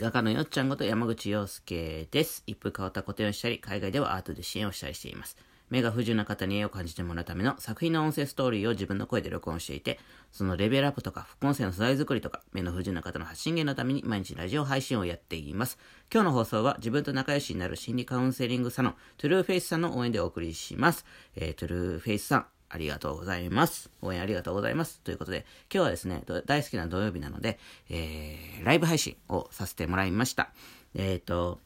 [0.00, 2.42] 画家のよっちゃんこと山口洋介です。
[2.46, 5.36] 一風変わった個展をしたり、海外ではアートで支援をしたりしています。
[5.68, 10.00] 目が不自由な方に絵を感じてもらうための作品の音声ストーリーを自分の声で録音していて、
[10.32, 15.76] そのレベルアップとか副音声の素材作りとか、目の不自由な方の発信源のために毎日ラジオ配信をやっています。
[16.10, 21.04] 今日の放送は自分と仲良しになる心理カウンセリングサロン、トゥルーフェイスさんの応援でお送りします。
[21.36, 23.90] えー、トゥルーフェイスさん、ありがとうございます。
[24.00, 25.00] 応援ありがとうございます。
[25.00, 27.58] ということで、今日はですね、大好きな土曜日なので、
[27.90, 30.50] えー、ライブ配信をさせてもらいました。
[30.94, 31.60] えっ、と、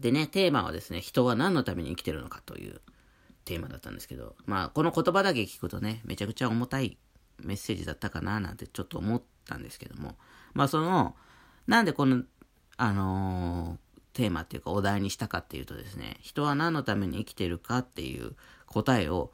[0.00, 2.80] でね、テーマはですね、人は何のために生きてるのかという
[3.44, 6.96] テーマだったんですけど、まあ、この言葉だけ聞くとね、めちゃくちゃ重たい
[7.42, 10.16] メッセージだったかななんてちょっと思ったんですけども、
[10.54, 11.14] まあ、その、
[11.66, 12.22] なんでこの、
[12.78, 13.86] あのー
[14.16, 19.30] テーマっていうかお題にしたかっていうとですね、人は何のために生きてるかっていう答えを、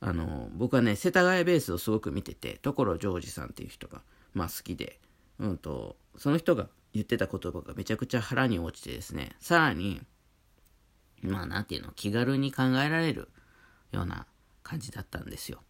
[0.00, 4.00] あの僕はね、世田谷ベースをすごく見てて、所ジョージさんっていう人が、
[4.32, 4.98] まあ好きで、
[5.38, 10.00] うんと、その人が言ってた言葉がめちゃくちゃ腹に落ちてですね、さらに、
[11.22, 13.28] まあなんていうの、気軽に考えられる
[13.92, 14.26] ような
[14.62, 15.62] 感じだったんですよ。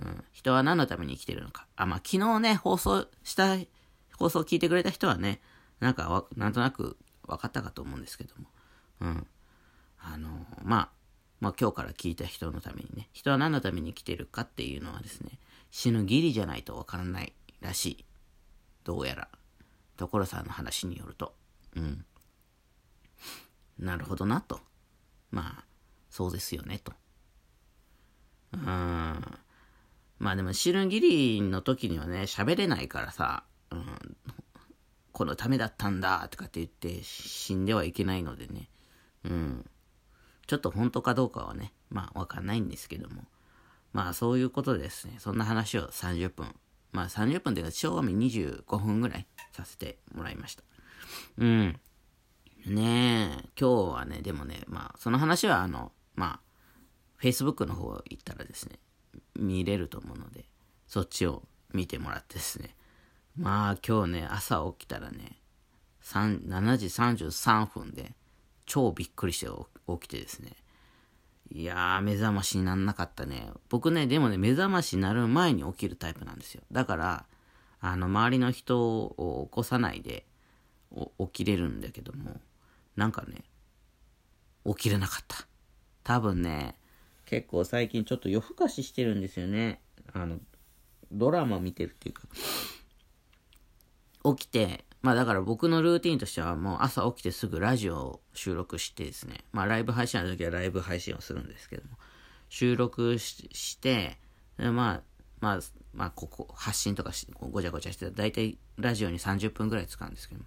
[0.00, 1.66] うん、人は何のために生きてるのか。
[1.76, 3.56] あ、まあ昨日ね、放送した、
[4.16, 5.40] 放送を聞いてくれた人はね、
[5.78, 8.48] なんか、なんとなく分かったかと思うんですけども。
[9.00, 9.26] うん。
[10.00, 10.90] あの、まあ、
[11.40, 15.38] まあ今日から聞いた人のためにね、人は何のために生きてるかっていうのはですね、
[15.70, 18.04] 死ぬギリじゃないと分からないらしい。
[18.84, 19.28] どうやら。
[19.96, 21.34] 所さんの話によると。
[21.76, 22.04] うん。
[23.78, 24.60] なるほどなと。
[25.30, 25.64] まあ、
[26.10, 26.92] そうですよねと。
[28.52, 29.38] うーん。
[30.18, 34.16] まあでも、死ぬギリの時にはね、喋れないからさ、うん、
[35.12, 38.68] このためだったんだとかって言って死んではいけないのでね、
[39.24, 39.70] うん。
[40.48, 43.22] ちょっと本当かどうかはね、まあわかんないんですけども。
[43.92, 46.54] まあそういうことですね、そんな話を30分、
[46.90, 50.64] まあ30分というか、正味25分ぐらいさせてもらいました。
[51.36, 51.80] うん。
[52.66, 58.78] ねえ、今日はね、でもね、まあその話はあの、まあ、Facebook の方行ったらですね、
[59.36, 60.46] 見れると思うので、
[60.86, 61.42] そっちを
[61.74, 62.74] 見てもらってですね。
[63.36, 65.38] まあ今日ね、朝起きたらね、
[66.02, 68.14] 3 7時33分で、
[68.68, 69.46] 超びっくりして
[69.88, 70.52] 起きてですね。
[71.50, 73.50] いやー、目覚ましになんなかったね。
[73.70, 76.62] 僕ね、でもね、目覚ましになる前に起きるタイプなんですよ。
[76.70, 77.24] だから、
[77.80, 80.26] あの、周りの人を起こさないで
[81.18, 82.38] 起きれるんだけども、
[82.96, 83.44] なんかね、
[84.66, 85.46] 起きれなかった。
[86.04, 86.74] 多分ね、
[87.24, 89.80] 結構最近ちょっと夜更かししてるんですよね。
[90.12, 90.38] あの、
[91.10, 92.22] ドラマ見てるっていうか、
[94.36, 101.96] 起きて、まあだから僕のルーティンとしてはもう朝起きてすぐラジオを収録してですね、まあライブ配信の時はライブ配信をするんですけども、
[102.48, 104.18] 収録して、
[104.58, 104.70] まあ、
[105.40, 105.60] まあ、
[105.94, 110.46] まあここ発信とかしごちゃごちゃして、だいたいラジオに30分ぐらい使うんですけども、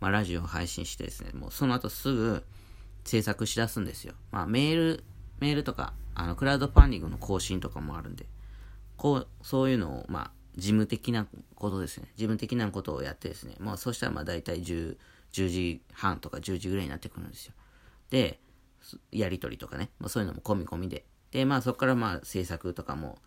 [0.00, 2.42] まあラジオを配信してですね、もうその後すぐ
[3.04, 4.14] 制作しだすんですよ。
[4.30, 5.04] まあメール、
[5.40, 8.26] メールとか、あの、クラウドファンディングの更新とかもあるんで、
[8.96, 12.08] こう、そういうのを、まあ、事務的なことですね。
[12.16, 13.54] 事務的なことをやってですね。
[13.58, 14.96] まあ、そうしたらまあ大体10、
[15.32, 17.54] 10時半とか10時ぐらいになってくるんですよ。
[18.10, 18.40] で、
[19.12, 19.90] やりとりとかね。
[19.98, 21.04] まあ、そういうのも込み込みで。
[21.30, 23.18] で、まあそこからまあ制作とかも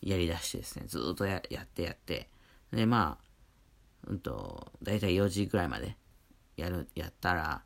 [0.00, 0.86] やりだしてですね。
[0.86, 2.28] ずっとややってやって。
[2.72, 5.96] で、まあ、うんと、大体4時ぐらいまで
[6.56, 7.62] やる、やったら、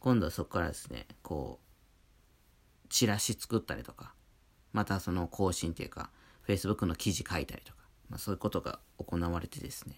[0.00, 4.14] 今度はそこからですね、こう、チラシ作ったりとか、
[4.72, 6.10] またその更新っていうか、
[6.46, 7.78] Facebook の記事書いたりとか、
[8.12, 9.96] まあ、そういうことが行われてですね。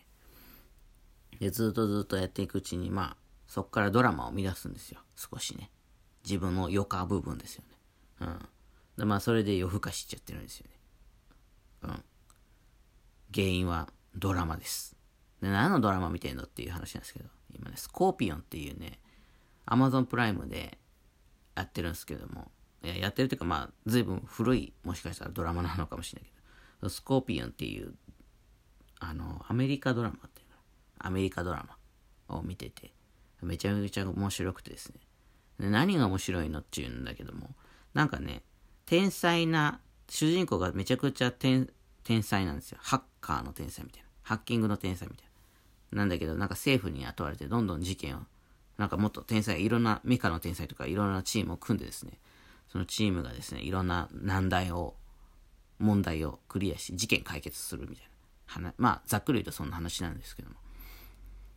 [1.41, 3.16] で、ずっとずっとやっていくうちに、まあ、
[3.48, 5.00] そこからドラマを生み出すんですよ。
[5.16, 5.69] 少しね。
[6.25, 7.76] 自分の余暇部分ですよね。
[8.20, 8.48] うん。
[8.98, 10.72] で、まあ、それで夜更かしちゃってるんですよね。
[11.82, 12.04] うん。
[13.34, 14.96] 原因はドラマです。
[15.42, 19.00] で、何のドラマ見てんのっていう話なんですけど、今ね、スコーピオンっていうね、
[19.66, 20.78] Amazon プライムで
[21.56, 22.52] やってるんですけども、
[22.84, 26.38] いややってるっていうか、まあ、随分古い、もしかしたらドラマなのかもしれないけ
[26.82, 27.94] ど、スコーピオンっていう、
[29.08, 30.56] あの、アメリカドラマっていうか、
[30.98, 31.66] アメリカドラ
[32.28, 32.92] マを見てて、
[33.42, 35.00] めちゃめちゃ面白くてですね。
[35.60, 37.50] で何が面白いのっていうんだけども、
[37.92, 38.42] なんかね、
[38.86, 41.68] 天才な、主人公がめちゃくちゃ天
[42.22, 42.78] 才なんですよ。
[42.80, 44.08] ハッカーの天才みたいな。
[44.22, 45.26] ハッキングの天才みたい
[45.92, 45.98] な。
[45.98, 48.20] なんだけど、なんか政府に雇われてどんどん事件を、
[48.78, 52.18] なんかもっと天才、いろんなメカの天才とかいろんなチームを組んでですね、
[52.68, 54.94] そのチームがですね、いろんな難題を、
[55.78, 58.13] 問題をクリアし、事件解決するみたいな。
[58.76, 60.56] まあ、ざっくり言うとそんな話なんですけども。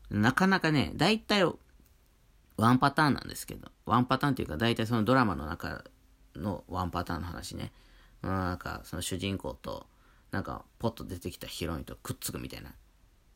[0.10, 1.44] なかなかね、大体、
[2.58, 5.84] ワンパターンなんですけど、ワンパターンっていうか、大体そのドラマの中
[6.36, 7.72] のワンパターンの話ね。
[8.24, 9.86] うんなんか、その主人公と、
[10.32, 12.74] なんか、ポッと出てきたヒロインとくっつくみたいな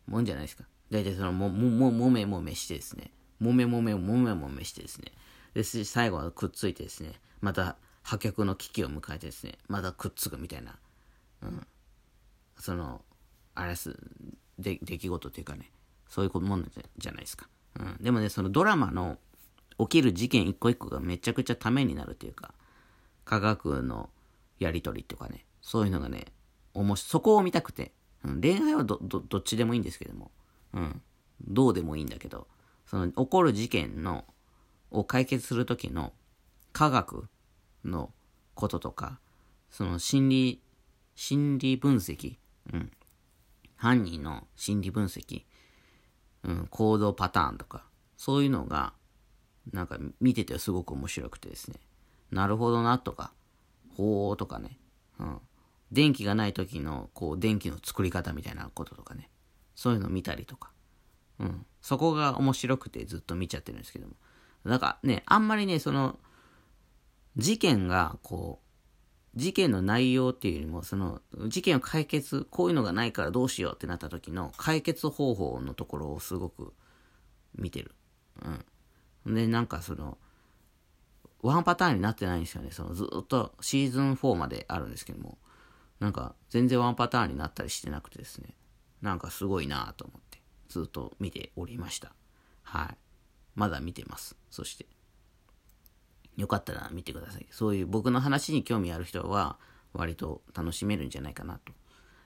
[0.08, 0.64] もんじゃないですか。
[0.90, 3.12] 大体その、も、も、も、もめもめしてですね。
[3.40, 5.12] もめもめもめもめしてですね、
[5.54, 10.78] で、最後はくっついてですね、また破局の危機を迎えてですね、またくっつくみたいな、
[11.42, 11.68] うん。
[12.58, 13.04] その、
[13.56, 13.98] あれす、
[14.58, 15.72] で、出来事というかね、
[16.08, 17.48] そういうもんじゃないですか。
[17.80, 17.98] うん。
[18.02, 19.18] でもね、そのドラマの
[19.80, 22.54] 起きる事件一個一個がめちゃくちゃためになるというか、
[23.26, 24.10] 科学の
[24.60, 26.26] やりとりとかね、そういうのがね、
[26.74, 27.94] おもし、そこを見たくて、
[28.24, 30.32] うん、恋愛はど、ど、どっちでもいいんですけども、
[30.74, 31.02] うん。
[31.48, 32.48] どうでもいいんだけど、
[32.86, 34.26] その起こる事件の、
[34.92, 36.14] を解決するときの
[36.74, 37.30] 科学
[37.86, 38.12] の
[38.54, 39.20] こととか、
[39.70, 40.62] その心理、
[41.16, 42.38] 心理分析、
[42.74, 42.92] うん。
[43.82, 45.42] 犯人の心理分析、
[46.44, 47.84] うん、行動パターンとか、
[48.16, 48.94] そういうのが、
[49.74, 51.80] なんか見ててすごく面白くてですね。
[52.30, 53.34] なるほどなとか、
[53.98, 54.78] ほーとかね、
[55.18, 55.40] うん。
[55.92, 59.32] 電気がない時の、こう、電気の作り方みたいなこととかね。
[59.74, 60.72] そういうの見たりとか。
[61.40, 61.66] うん。
[61.82, 64.14] そこが面白くてずっと見ちゃってるんですけども。
[64.64, 66.20] なんかね、あんまりね、その、
[67.36, 68.61] 事件が、こう、
[69.36, 76.74] 事件の内容っていうよりも、その、事件を解決、こういうのがないからどうしようってなった時の解決方法のところをすごく
[77.56, 77.96] 見てる。
[79.26, 79.36] うん。
[79.36, 80.18] で、なんかその、
[81.42, 82.72] ワンパターンになってないんですよね。
[82.72, 85.38] そのずっとシーズン4まであるんですけども、
[86.00, 88.56] なんか全然ワンパターンになったりしてなくてですね、
[89.02, 92.14] なんかすごいなと思って、ずっと見ておりました。
[92.64, 92.98] はい。
[93.56, 94.36] まだ見てます。
[94.50, 94.86] そして。
[96.38, 97.48] よかったら見てください。
[97.52, 99.58] そういう僕の話に興味ある人は、
[99.94, 101.74] 割と楽しめるんじゃないかなと。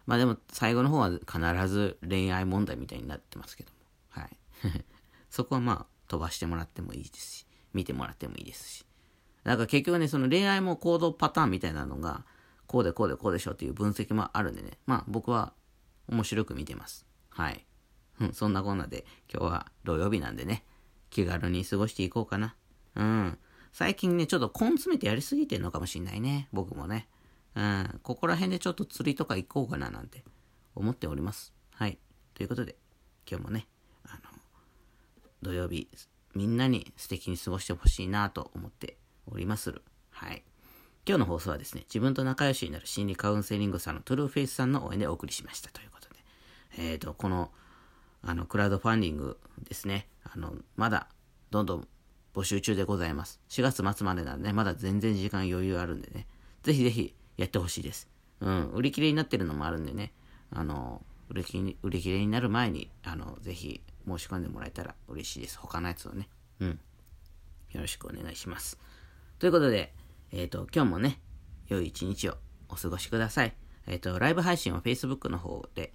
[0.06, 3.78] まあでも、最後の方は必ず恋愛問題みたいになってますけども。
[4.10, 4.38] はい。
[5.30, 8.86] そこはまあ、飛ばしてもらってもいいですし、見てもらってもいいですし。
[9.44, 12.26] だから結局ね、その恋愛も行動パターンみたいなのが、
[12.68, 14.78] こうでこうでこうでしょっていう分析もあるんでね。
[14.86, 15.54] まあ僕は
[16.08, 17.06] 面白く見てます。
[17.30, 17.66] はい。
[18.22, 20.64] うん、そんなこんなで今日は土曜日なんでね、
[21.10, 22.56] 気軽に過ごしていこうかな。
[22.96, 23.38] うん。
[23.76, 26.48] 最近ね、ちょっと根詰めてやりすぎてんのかもしんないね。
[26.54, 27.10] 僕もね。
[27.56, 28.00] うん。
[28.04, 30.24] ここら辺でちょっと釣りとか行こうかななんて
[30.76, 31.52] 思っております。
[31.74, 32.00] はい。
[32.36, 32.78] ということで、
[33.30, 33.68] 今日もね、
[34.06, 34.40] あの、
[35.42, 35.90] 土曜日、
[36.36, 38.96] みんなに素敵に過ごしてほしいなと思って
[39.30, 39.84] おりまする。
[40.10, 40.46] はい。
[41.06, 46.16] 今日の放送はですね、自分と仲良しになる心理カウンセリングさんのトゥルーフェイスさんの応援でお送りしましたということで。
[46.78, 47.52] えっ、ー、と、この、
[48.22, 49.38] あの、クラウドファンディング
[49.68, 50.08] ですね。
[50.24, 51.10] あの、まだ、
[51.52, 51.88] どんどん
[52.36, 53.40] 募集中でございます。
[53.48, 56.28] 4月末までなんでね、まだ全然時間余裕あるんでね、
[56.64, 58.10] ぜひぜひやってほしいです。
[58.42, 60.12] うん、売り切れになってるのもあるんでね、
[60.52, 65.58] あの、売り切れ売り切れになる前に、あの、ぜひ申し込んでもらえたら嬉しいです。
[65.60, 66.28] 他のやつをね。
[66.60, 66.80] うん。
[67.72, 68.78] よろしくお願いします。
[69.40, 69.94] ということで、
[70.34, 71.22] えっ、ー、と、今日もね、
[71.70, 72.38] 良い一日を
[72.68, 73.56] お過ごしください。
[73.88, 75.94] えっ、ー、と、ライブ配信は Facebook の方で、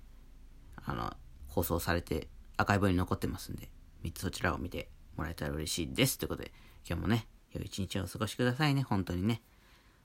[0.86, 1.12] あの、
[1.48, 3.68] 放送されて、アーカイブに残ってますんで、
[4.04, 6.18] 3つそちらを見てもらえたら嬉しいです。
[6.18, 6.52] ということで、
[6.86, 9.42] 今日もね、良い一日をお過ごしくださいね、本当にね。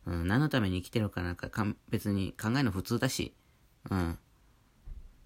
[0.06, 3.34] うん、何のために生きてるかなんかか別に考えの普通だし、
[3.90, 4.18] うん。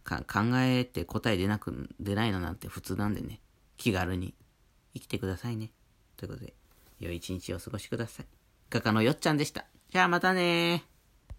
[0.06, 0.24] 考
[0.56, 3.42] えて答え出なく、出ないのなんて普通なんでね、
[3.78, 4.34] 気軽に
[4.94, 5.72] 生きてくださいね。
[6.18, 6.54] ということで、
[7.00, 8.26] 良い一日をお過ごしください。
[8.70, 9.66] 画家のよっちゃんでした。
[9.90, 10.99] じゃあまたねー。